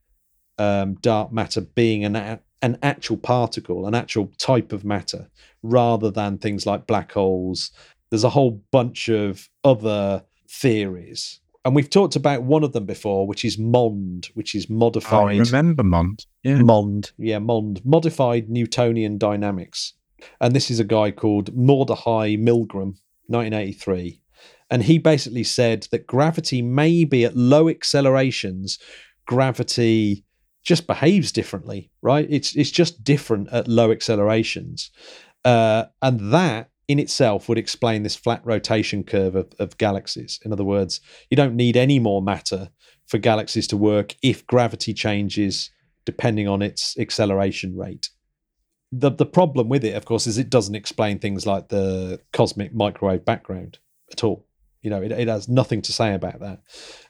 [0.59, 5.29] um, dark matter being an a- an actual particle, an actual type of matter,
[5.63, 7.71] rather than things like black holes.
[8.11, 11.41] There's a whole bunch of other theories.
[11.65, 14.79] And we've talked about one of them before, which is MOND, which is Oh, I
[14.79, 15.39] modified.
[15.39, 16.25] remember Mond.
[16.45, 16.59] Yeah.
[16.63, 17.11] Mond.
[17.19, 19.95] Yeah, MOND, modified Newtonian dynamics.
[20.41, 22.95] And this is a guy called Mordechai Milgrom,
[23.27, 24.21] 1983.
[24.71, 28.79] And he basically said that gravity may be at low accelerations,
[29.27, 30.25] gravity
[30.65, 32.27] just behaves differently, right?
[32.29, 34.91] It's it's just different at low accelerations.
[35.45, 40.39] Uh, and that in itself would explain this flat rotation curve of, of galaxies.
[40.45, 42.71] In other words, you don't need any more matter
[43.07, 45.71] for galaxies to work if gravity changes
[46.05, 48.11] depending on its acceleration rate.
[48.93, 52.73] The the problem with it, of course, is it doesn't explain things like the cosmic
[52.73, 53.79] microwave background
[54.13, 54.47] at all.
[54.83, 56.61] You know, it, it has nothing to say about that.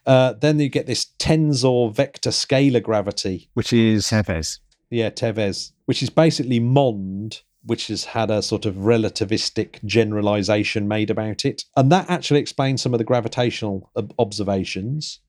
[0.06, 4.60] Uh, then you get this tensor vector scalar gravity, Which is TeVeS.
[4.88, 11.11] yeah, TeVeS, which is basically MOND, which has had a sort of relativistic generalization made
[11.11, 11.64] about it.
[11.76, 15.20] And that actually explains some of the gravitational observations,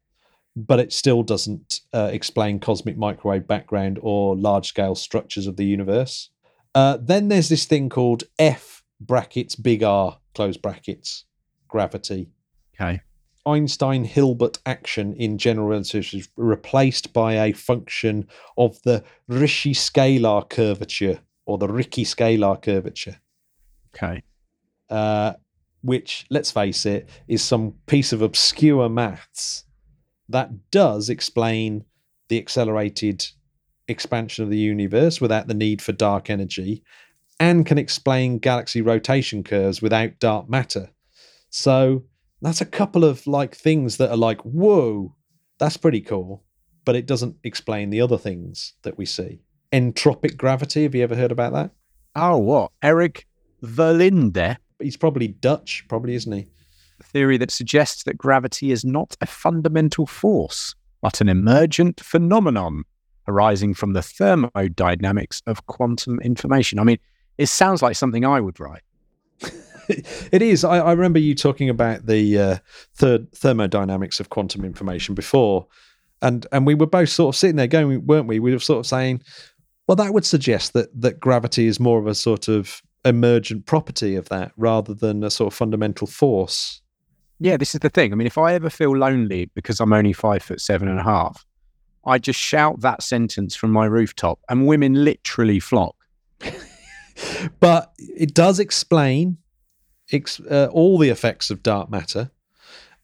[0.56, 5.65] but it still doesn't uh, explain cosmic microwave background or large scale structures of the
[5.65, 6.30] universe.
[6.76, 11.26] Uh, then there's this thing called F brackets big R close brackets
[11.67, 12.30] gravity.
[12.80, 13.02] Okay.
[13.47, 20.47] Einstein Hilbert action in general relativity is replaced by a function of the Ricci scalar
[20.50, 23.19] curvature or the Ricci scalar curvature,
[23.95, 24.21] Okay.
[24.89, 25.33] uh,
[25.81, 29.63] which, let's face it, is some piece of obscure maths
[30.29, 31.86] that does explain
[32.27, 33.25] the accelerated
[33.88, 36.83] expansion of the universe without the need for dark energy
[37.39, 40.89] and can explain galaxy rotation curves without dark matter.
[41.49, 42.03] So
[42.41, 45.15] that's a couple of like things that are like, whoa,
[45.60, 46.43] that's pretty cool.
[46.83, 49.43] But it doesn't explain the other things that we see.
[49.71, 51.71] Entropic gravity, have you ever heard about that?
[52.15, 52.71] Oh, what?
[52.82, 53.27] Erik
[53.63, 56.47] Verlinde, He's probably Dutch, probably, isn't he?
[56.99, 62.84] a theory that suggests that gravity is not a fundamental force, but an emergent phenomenon
[63.27, 66.80] arising from the thermodynamics of quantum information.
[66.80, 66.97] I mean,
[67.38, 68.82] it sounds like something I would write.
[69.89, 70.63] it is.
[70.63, 72.58] I, I remember you talking about the uh,
[72.95, 75.67] third thermodynamics of quantum information before,
[76.21, 78.39] and and we were both sort of sitting there going, weren't we?
[78.39, 79.21] We were sort of saying,
[79.88, 84.15] well, that would suggest that that gravity is more of a sort of emergent property
[84.15, 86.82] of that rather than a sort of fundamental force.
[87.39, 88.12] Yeah, this is the thing.
[88.12, 91.04] I mean, if I ever feel lonely because I'm only five foot seven and a
[91.04, 91.45] half,
[92.06, 95.95] I just shout that sentence from my rooftop, and women literally flock.
[97.60, 99.38] but it does explain
[100.12, 102.32] ex- uh, all the effects of dark matter,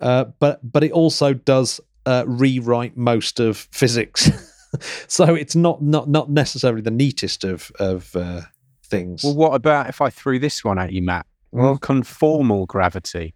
[0.02, 4.30] uh, but but it also does uh, rewrite most of physics.
[5.08, 8.42] so it's not not not necessarily the neatest of of uh,
[8.84, 9.24] things.
[9.24, 11.26] Well, what about if I threw this one at you, Matt?
[11.52, 13.36] Well, conformal gravity.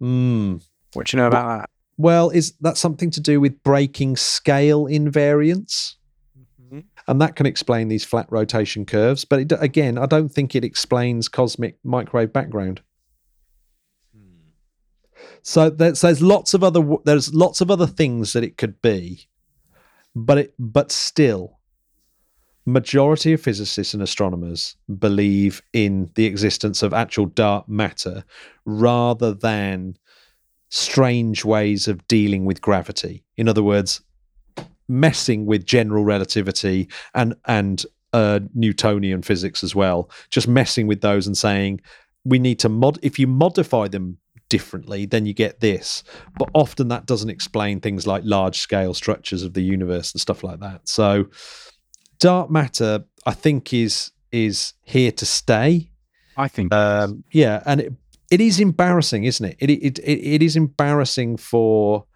[0.00, 0.56] Hmm.
[0.94, 1.70] What do you know about that?
[1.96, 5.94] Well, is that something to do with breaking scale invariance?
[7.06, 9.24] And that can explain these flat rotation curves.
[9.24, 12.80] But it, again, I don't think it explains cosmic microwave background.
[15.42, 19.26] So there's, there's lots of other there's lots of other things that it could be,
[20.14, 21.58] but it but still,
[22.66, 28.24] majority of physicists and astronomers believe in the existence of actual dark matter
[28.64, 29.96] rather than
[30.70, 33.24] strange ways of dealing with gravity.
[33.36, 34.00] In other words,
[34.88, 40.08] messing with general relativity and and uh, Newtonian physics as well.
[40.30, 41.80] Just messing with those and saying
[42.24, 42.98] we need to mod.
[43.02, 44.18] If you modify them
[44.54, 46.04] differently, then you get this.
[46.38, 50.44] But often that doesn't explain things like large scale structures of the universe and stuff
[50.44, 50.88] like that.
[50.88, 51.26] So
[52.20, 55.90] dark matter, I think, is is here to stay.
[56.36, 56.72] I think.
[56.72, 57.92] Um, yeah, and it,
[58.30, 59.56] it is embarrassing, isn't it?
[59.58, 59.98] It, it?
[59.98, 62.06] it it is embarrassing for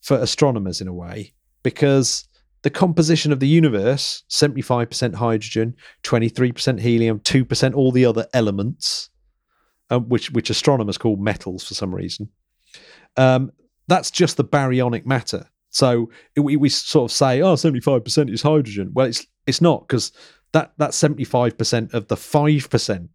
[0.00, 2.26] for astronomers in a way because
[2.62, 9.10] the composition of the universe 75% hydrogen 23% helium 2% all the other elements
[9.92, 12.28] um, which which astronomers call metals for some reason.
[13.16, 13.52] Um,
[13.88, 15.46] that's just the baryonic matter.
[15.70, 18.90] So we, we sort of say oh 75% is hydrogen.
[18.94, 20.12] Well it's it's not because
[20.52, 23.08] that that's 75% of the 5%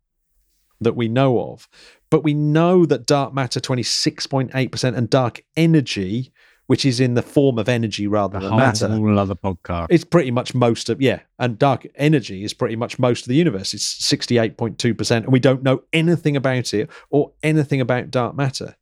[0.81, 1.67] that we know of.
[2.09, 6.31] But we know that dark matter 26.8% and dark energy
[6.67, 8.87] which is in the form of energy rather the than matter.
[8.87, 9.87] whole other podcast.
[9.89, 13.35] it's pretty much most of yeah and dark energy is pretty much most of the
[13.35, 13.73] universe.
[13.73, 18.75] It's 68.2% and we don't know anything about it or anything about dark matter.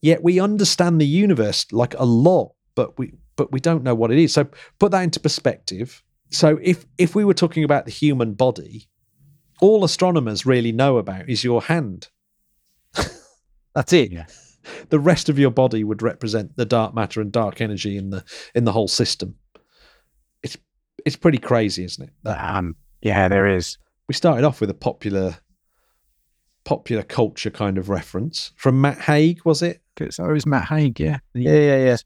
[0.00, 4.10] Yet we understand the universe like a lot but we but we don't know what
[4.10, 4.32] it is.
[4.32, 4.48] So
[4.78, 6.02] put that into perspective.
[6.30, 8.88] So if if we were talking about the human body
[9.60, 12.08] all astronomers really know about is your hand.
[13.74, 14.12] That's it.
[14.12, 14.26] Yeah.
[14.90, 18.24] The rest of your body would represent the dark matter and dark energy in the
[18.54, 19.34] in the whole system
[20.42, 20.56] it's
[21.06, 23.78] it's pretty crazy isn't it that Um, yeah, there is.
[24.08, 25.38] we started off with a popular
[26.64, 31.18] popular culture kind of reference from matt haig was it So was Matt Haig, yeah.
[31.34, 31.96] Yeah, yeah, yeah.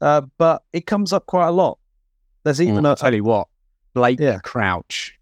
[0.00, 1.76] Uh, but it comes up quite a lot.
[2.44, 3.48] There's even I'll a, tell you what,
[3.94, 4.38] Blake Yeah.
[4.44, 5.18] Crouch.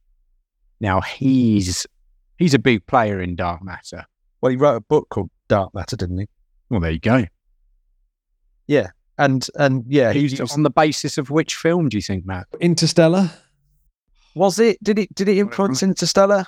[0.81, 1.87] Now he's
[2.37, 4.05] he's a big player in dark matter.
[4.43, 6.27] well, he wrote a book called Dark Matter, didn't he?
[6.71, 7.25] Well, there you go.
[8.67, 12.03] Yeah, and and yeah, he He's used- on the basis of which film do you
[12.03, 12.47] think, Matt?
[12.61, 13.31] interstellar
[14.35, 14.83] was it?
[14.83, 15.13] Did it?
[15.15, 16.47] Did it influence Interstellar?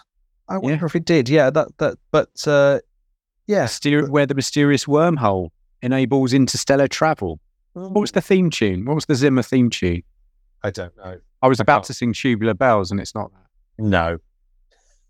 [0.49, 1.29] I wonder if it did.
[1.29, 1.99] Yeah, that that.
[2.13, 2.79] But uh,
[3.49, 5.49] yeah, Myster- where the mysterious wormhole
[5.83, 7.41] enables interstellar travel.
[7.73, 8.85] What was the theme tune?
[8.85, 10.03] What was the Zimmer theme tune?
[10.63, 11.19] I don't know.
[11.41, 13.83] I was I about can't- to sing Tubular Bells, and it's not that.
[13.85, 14.19] No,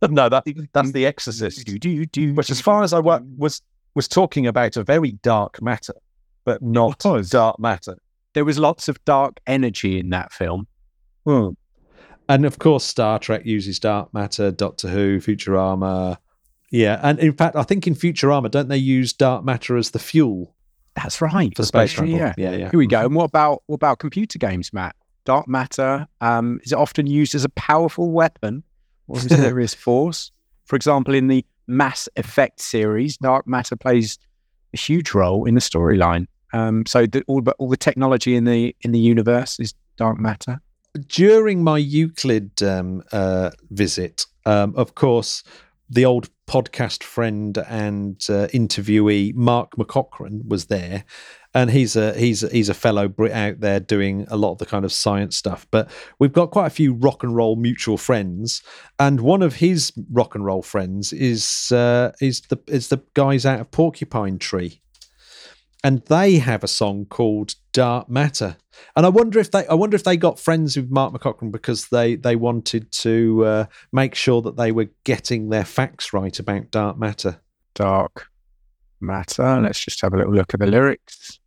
[0.09, 1.67] no, that that's The Exorcist.
[1.67, 3.61] Do, do, do, Which, as far as I wa- was
[3.95, 5.95] was talking about a very dark matter,
[6.45, 7.97] but not dark matter.
[8.35, 10.67] there was lots of dark energy in that film.
[11.27, 11.51] Hmm.
[12.29, 16.17] and of course star trek uses dark matter doctor who futurama
[16.73, 20.01] yeah and in fact i think in futurama don't they use dark matter as the
[20.01, 20.53] fuel
[20.97, 21.55] That's right.
[21.57, 22.35] for space travel Yeah.
[22.37, 23.05] yeah yeah Here we go.
[23.07, 24.97] And what about what about computer games, Matt?
[25.25, 28.65] Dark matter um, is it often used as a powerful weapon
[29.07, 30.33] or as a force?
[30.65, 34.19] For example, in the Mass Effect series, dark matter plays
[34.75, 36.27] a huge role in the storyline.
[36.53, 40.61] Um, so the, all all the technology in the in the universe is dark matter.
[41.07, 45.43] during my Euclid um, uh, visit, um, of course,
[45.89, 51.05] the old podcast friend and uh, interviewee Mark McCaughrean was there,
[51.55, 54.59] and he's a he's a, he's a fellow Brit out there doing a lot of
[54.59, 55.67] the kind of science stuff.
[55.71, 58.63] But we've got quite a few rock and roll mutual friends,
[58.99, 63.45] and one of his rock and roll friends is uh, is the is the guys
[63.45, 64.81] out of Porcupine Tree.
[65.85, 68.57] And they have a song called "Dark Matter,"
[68.95, 71.89] and I wonder if they I wonder if they got friends with Mark McCaughrean because
[71.89, 76.71] they they wanted to uh, make sure that they were getting their facts right about
[76.71, 77.41] dark matter.
[77.75, 78.29] Dark
[79.01, 79.61] matter.
[79.61, 81.41] Let's just have a little look at the lyrics.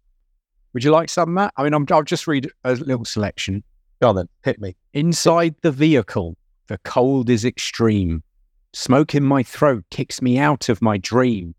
[0.76, 1.54] Would you like some, Matt?
[1.56, 3.64] I mean, I'm, I'll just read a little selection.
[4.02, 4.76] Go on then, hit me.
[4.94, 6.36] Inside the vehicle,
[6.68, 8.22] the cold is extreme.
[8.74, 11.56] Smoke in my throat kicks me out of my dream.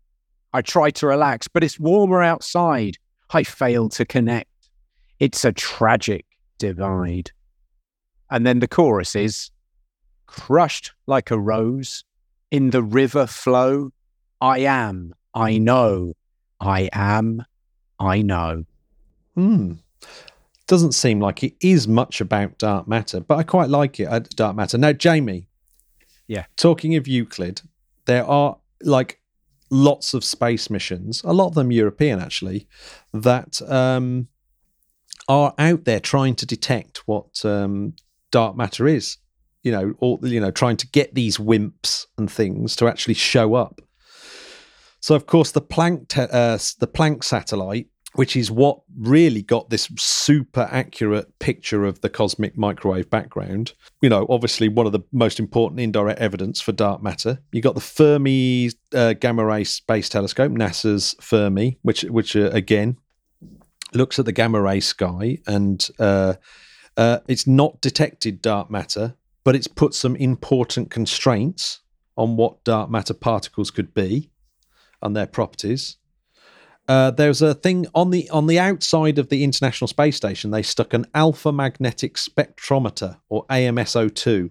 [0.53, 2.99] I try to relax, but it's warmer outside.
[3.31, 4.51] I fail to connect.
[5.19, 6.27] It's a tragic
[6.59, 7.31] divide.
[8.29, 9.49] And then the chorus is
[10.27, 12.03] crushed like a rose
[12.51, 13.89] in the river flow.
[14.41, 16.13] I am, I know,
[16.61, 17.43] I am,
[17.99, 18.65] I know.
[19.37, 19.73] Hmm.
[20.65, 24.05] doesn't seem like it is much about dark matter, but I quite like it.
[24.07, 24.77] uh, Dark matter.
[24.79, 25.47] Now, Jamie.
[26.27, 26.45] Yeah.
[26.57, 27.61] Talking of Euclid,
[28.05, 29.21] there are like
[29.69, 32.67] lots of space missions, a lot of them European actually,
[33.13, 34.27] that um,
[35.29, 37.93] are out there trying to detect what um,
[38.31, 39.17] dark matter is.
[39.63, 43.53] You know, or you know, trying to get these wimps and things to actually show
[43.53, 43.81] up.
[44.99, 47.87] So, of course, the Planck te- uh, the Planck satellite,
[48.17, 53.73] which is what really got this super accurate picture of the cosmic microwave background.
[54.01, 57.37] You know, obviously one of the most important indirect evidence for dark matter.
[57.51, 62.97] You got the Fermi uh, Gamma Ray Space Telescope, NASA's Fermi, which which uh, again
[63.93, 66.33] looks at the gamma ray sky and uh,
[66.97, 71.81] uh, it's not detected dark matter, but it's put some important constraints
[72.17, 74.31] on what dark matter particles could be
[75.03, 75.97] and their properties.
[76.87, 80.51] Uh, there's a thing on the on the outside of the International Space Station.
[80.51, 84.49] They stuck an alpha magnetic spectrometer or AMS-02,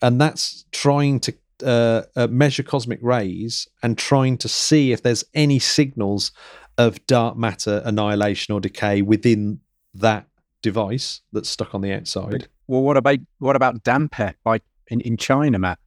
[0.00, 1.34] and that's trying to
[1.64, 6.32] uh, uh, measure cosmic rays and trying to see if there's any signals
[6.78, 9.60] of dark matter annihilation or decay within
[9.92, 10.26] that
[10.62, 12.48] device that's stuck on the outside.
[12.66, 15.78] Well, what about what about Dampe by in, in China, Matt?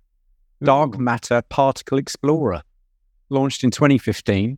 [0.63, 2.63] Dark Matter Particle Explorer,
[3.29, 4.57] launched in 2015.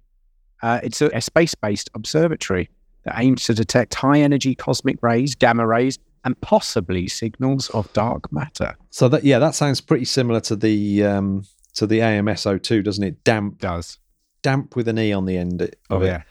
[0.62, 2.70] Uh, it's a, a space-based observatory
[3.04, 8.76] that aims to detect high-energy cosmic rays, gamma rays, and possibly signals of dark matter.
[8.90, 11.44] So that yeah, that sounds pretty similar to the um,
[11.76, 13.24] to the AMS-02, doesn't it?
[13.24, 14.00] Damp, Does
[14.42, 16.08] damp with an e on the end of oh it.
[16.08, 16.24] yeah,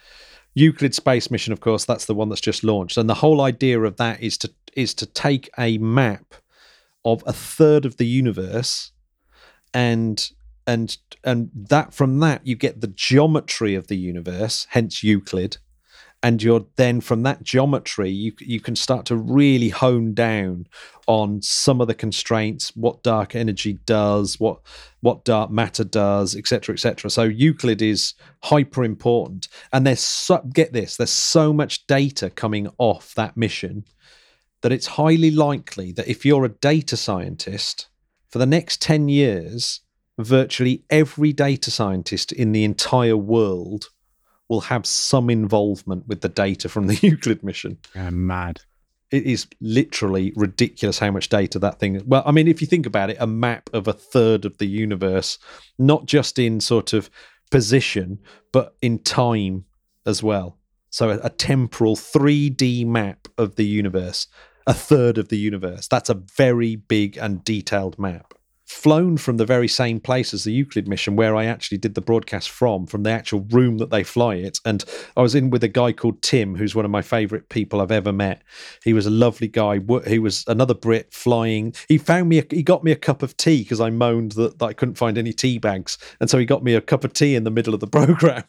[0.55, 3.81] Euclid space mission, of course, that's the one that's just launched, and the whole idea
[3.81, 6.35] of that is to is to take a map
[7.05, 8.91] of a third of the universe,
[9.73, 10.31] and
[10.67, 15.59] and and that from that you get the geometry of the universe, hence Euclid,
[16.23, 20.67] and you're then from that geometry you you can start to really hone down
[21.07, 24.61] on some of the constraints, what dark energy does, what
[25.03, 27.11] what dark matter does, etc., etc.
[27.11, 32.71] So Euclid is hyper important, and there's so, get this, there's so much data coming
[32.79, 33.85] off that mission
[34.63, 37.89] that it's highly likely that if you're a data scientist
[38.31, 39.83] for the next ten years,
[40.19, 43.91] virtually every data scientist in the entire world
[44.49, 47.79] will have some involvement with the data from the Euclid mission.
[47.95, 48.61] Yeah mad.
[49.11, 52.87] it is literally ridiculous how much data that thing well i mean if you think
[52.87, 55.39] about it a map of a third of the universe
[55.79, 57.11] not just in sort of
[57.51, 58.19] position
[58.53, 59.65] but in time
[60.07, 60.59] as well.
[60.91, 64.27] So a, a temporal 3d map of the universe
[64.67, 65.89] a third of the universe.
[65.89, 68.33] That's a very big and detailed map
[68.75, 72.01] flown from the very same place as the Euclid mission where I actually did the
[72.01, 74.59] broadcast from, from the actual room that they fly it.
[74.65, 74.85] And
[75.17, 77.93] I was in with a guy called Tim, who's one of my favorite people I've
[77.93, 78.43] ever met.
[78.83, 79.79] He was a lovely guy.
[80.07, 81.75] He was another Brit flying.
[81.89, 84.59] He found me, a, he got me a cup of tea because I moaned that,
[84.59, 85.97] that I couldn't find any tea bags.
[86.21, 88.45] And so he got me a cup of tea in the middle of the program.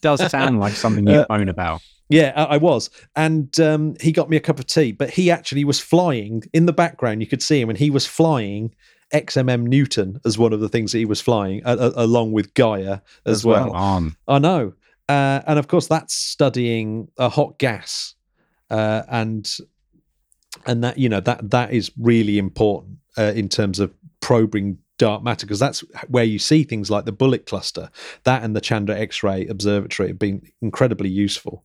[0.00, 1.80] Does sound like something you Uh, moan about.
[2.10, 2.90] Yeah, I was.
[3.16, 6.66] And um, he got me a cup of tea, but he actually was flying in
[6.66, 7.20] the background.
[7.20, 8.74] You could see him, and he was flying
[9.12, 12.54] XMM Newton as one of the things that he was flying, a- a- along with
[12.54, 13.72] Gaia as, well.
[13.72, 14.16] On.
[14.26, 14.74] I know.
[15.08, 18.14] Uh, and of course, that's studying a hot gas.
[18.70, 19.50] Uh, and
[20.66, 25.22] and that you know that that is really important uh, in terms of probing dark
[25.22, 27.90] matter because that's where you see things like the bullet cluster
[28.24, 31.64] that and the chandra x-ray observatory have been incredibly useful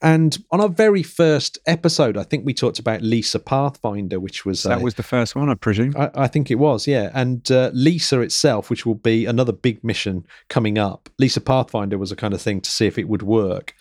[0.00, 4.62] and on our very first episode i think we talked about lisa pathfinder which was
[4.62, 5.94] that a- was the first one, I presume.
[5.96, 7.10] I, I think it was, yeah.
[7.14, 12.12] And uh, Lisa itself, which will be another big mission coming up, Lisa Pathfinder was
[12.12, 13.74] a kind of thing to see if it would work,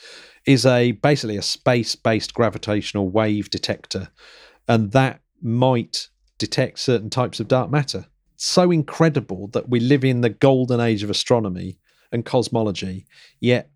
[0.46, 4.10] is a basically a space-based gravitational wave detector,
[4.68, 8.06] and that might detect certain types of dark matter.
[8.38, 11.80] So incredible that we live in the golden age of astronomy
[12.12, 13.06] and cosmology,
[13.40, 13.70] yet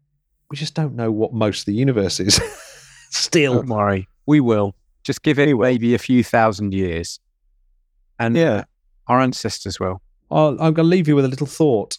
[0.50, 2.40] we just don't know what most of the universe is.
[3.10, 4.76] Still, Don't worry, we will.
[5.04, 7.20] Just give it maybe a few thousand years,
[8.20, 8.66] and yeah.
[9.08, 10.02] our ancestors will.
[10.30, 11.98] I'll, I'm going to leave you with a little thought.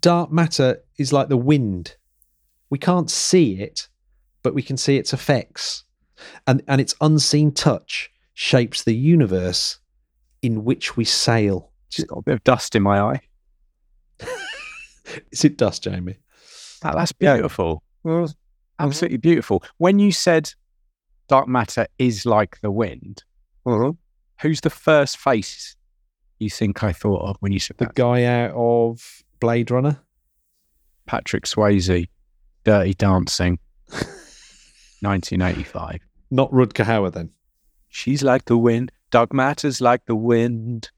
[0.00, 1.96] Dark matter is like the wind.
[2.70, 3.88] We can't see it,
[4.42, 5.84] but we can see its effects.
[6.46, 9.78] And, and its unseen touch shapes the universe
[10.42, 11.67] in which we sail.
[11.90, 13.20] Just got a bit of dust in my eye.
[15.32, 16.16] Is it dust, Jamie?
[16.82, 17.82] That, that's beautiful.
[18.04, 18.32] Mm-hmm.
[18.78, 19.62] Absolutely beautiful.
[19.78, 20.52] When you said
[21.28, 23.24] dark matter is like the wind,
[23.66, 23.90] mm-hmm.
[24.40, 25.76] who's the first face
[26.38, 27.94] you think I thought of when you said The that?
[27.94, 30.00] guy out of Blade Runner?
[31.06, 32.08] Patrick Swayze,
[32.64, 33.58] Dirty Dancing,
[35.00, 36.00] 1985.
[36.30, 37.30] Not Rutger Hauer then.
[37.88, 38.92] She's like the wind.
[39.10, 40.90] Dark matter's like the wind.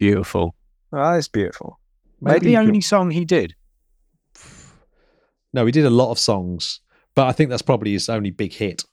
[0.00, 0.54] Beautiful.
[0.92, 1.78] Oh, that's beautiful.
[2.20, 3.54] Maybe the only song he did.
[5.52, 6.80] No, he did a lot of songs,
[7.14, 8.84] but I think that's probably his only big hit.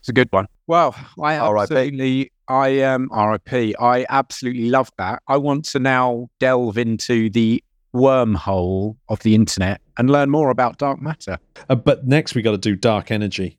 [0.00, 0.46] It's a good one.
[0.66, 1.62] Well, I R.I.P..
[1.62, 3.74] absolutely, I um, RIP.
[3.80, 5.22] I absolutely love that.
[5.28, 7.62] I want to now delve into the
[7.94, 11.38] wormhole of the internet and learn more about dark matter.
[11.70, 13.58] Uh, but next we got to do Dark Energy.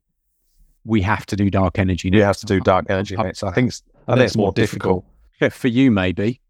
[0.84, 2.10] We have to do dark energy.
[2.10, 2.28] You now.
[2.28, 3.38] have to do dark energy, Up mate.
[3.38, 5.04] So I think, it's- I think it's more difficult.
[5.08, 5.15] Yeah,
[5.52, 6.42] for you, maybe.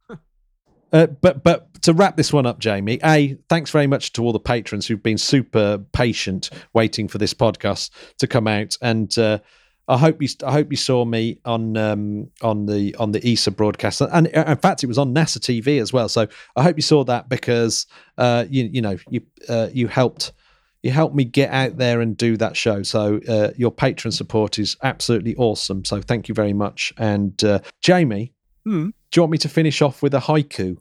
[0.93, 4.31] Uh, but but to wrap this one up, Jamie, a thanks very much to all
[4.31, 9.39] the patrons who've been super patient waiting for this podcast to come out, and uh,
[9.87, 13.51] I hope you I hope you saw me on um, on the on the ESA
[13.51, 16.09] broadcast, and in fact it was on NASA TV as well.
[16.09, 17.85] So I hope you saw that because
[18.17, 20.33] uh, you you know you uh, you helped.
[20.81, 22.83] You helped me get out there and do that show.
[22.83, 25.83] So uh, your patron support is absolutely awesome.
[25.83, 26.93] So thank you very much.
[26.99, 28.34] And uh, Jamie,
[28.65, 28.87] Hmm.
[29.11, 30.77] do you want me to finish off with a haiku?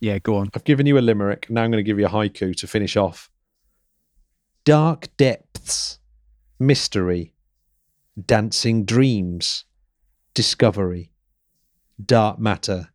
[0.00, 0.50] Yeah, go on.
[0.54, 1.48] I've given you a limerick.
[1.50, 3.30] Now I'm going to give you a haiku to finish off.
[4.64, 5.98] Dark depths,
[6.58, 7.34] mystery,
[8.24, 9.64] dancing dreams,
[10.32, 11.10] discovery,
[12.04, 12.88] dark matter,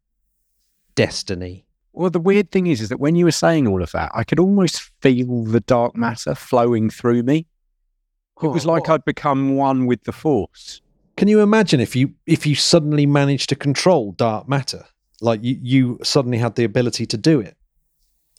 [0.95, 1.65] destiny.
[1.93, 4.23] Well, the weird thing is, is that when you were saying all of that, I
[4.23, 7.45] could almost feel the dark matter flowing through me.
[8.41, 10.81] It was like I'd become one with the force.
[11.19, 14.85] Can you imagine if you if you suddenly managed to control dark matter?
[15.19, 17.57] Like you, you suddenly had the ability to do it.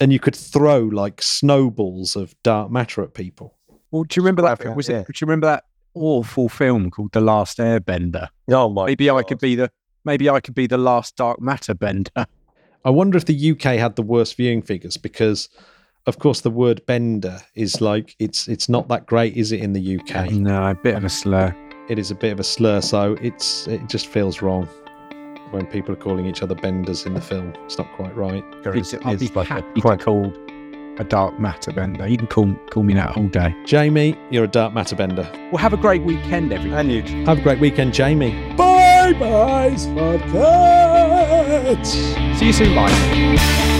[0.00, 3.58] And you could throw like snowballs of dark matter at people.
[3.90, 4.60] Well, do you remember that?
[4.60, 5.00] Quite, Was yeah.
[5.00, 5.08] it?
[5.08, 8.28] Do you remember that awful film called The Last Airbender?
[8.50, 8.86] Oh my!
[8.86, 9.70] maybe I could be the
[10.06, 12.10] maybe I could be the last dark matter bender.
[12.86, 15.50] I wonder if the UK had the worst viewing figures because,
[16.06, 19.60] of course, the word bender is like it's it's not that great, is it?
[19.60, 21.54] In the UK, no, a bit of a slur.
[21.90, 24.66] It is a bit of a slur, so it's it just feels wrong
[25.50, 27.52] when people are calling each other benders in the film.
[27.64, 28.44] It's not quite right.
[28.62, 30.32] There is- I'd be is like a happy quite- to called
[30.98, 32.06] a dark matter bender.
[32.06, 33.54] You can call call me that all day.
[33.64, 35.28] Jamie, you're a dark matter bender.
[35.50, 36.78] Well, have a great weekend, everyone.
[36.78, 37.02] And you.
[37.26, 38.32] Have a great weekend, Jamie.
[38.56, 41.86] Bye bye, Podcast.
[42.36, 42.74] See you soon.
[42.74, 43.76] Bye.